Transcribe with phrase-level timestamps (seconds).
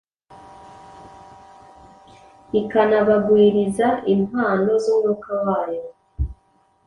[2.59, 5.81] ikanabagwiriza impano z’Umwuka wayo.